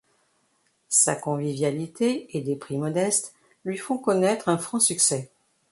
Sa 0.89 1.15
convivialité 1.15 2.35
et 2.35 2.41
des 2.41 2.55
prix 2.55 2.75
modestes 2.79 3.35
lui 3.65 3.77
font 3.77 3.99
connaître 3.99 4.49
un 4.49 4.57
franc 4.57 4.79
succès. 4.79 5.29